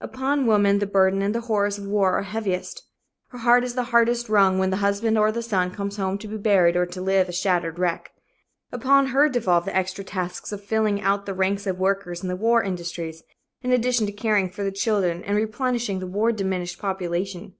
Upon 0.00 0.46
woman 0.46 0.78
the 0.78 0.86
burden 0.86 1.20
and 1.20 1.34
the 1.34 1.40
horrors 1.40 1.76
of 1.78 1.84
war 1.84 2.12
are 2.16 2.22
heaviest. 2.22 2.86
Her 3.30 3.38
heart 3.38 3.64
is 3.64 3.74
the 3.74 3.82
hardest 3.90 4.28
wrung 4.28 4.56
when 4.56 4.70
the 4.70 4.76
husband 4.76 5.18
or 5.18 5.32
the 5.32 5.42
son 5.42 5.72
comes 5.72 5.96
home 5.96 6.16
to 6.18 6.28
be 6.28 6.36
buried 6.36 6.76
or 6.76 6.86
to 6.86 7.00
live 7.00 7.28
a 7.28 7.32
shattered 7.32 7.76
wreck. 7.76 8.12
Upon 8.70 9.06
her 9.08 9.28
devolve 9.28 9.64
the 9.64 9.74
extra 9.74 10.04
tasks 10.04 10.52
of 10.52 10.62
filling 10.62 11.00
out 11.00 11.26
the 11.26 11.34
ranks 11.34 11.66
of 11.66 11.80
workers 11.80 12.22
in 12.22 12.28
the 12.28 12.36
war 12.36 12.62
industries, 12.62 13.24
in 13.62 13.72
addition 13.72 14.06
to 14.06 14.12
caring 14.12 14.48
for 14.48 14.62
the 14.62 14.70
children 14.70 15.24
and 15.24 15.36
replenishing 15.36 15.98
the 15.98 16.06
war 16.06 16.30
diminished 16.30 16.78
population. 16.78 17.54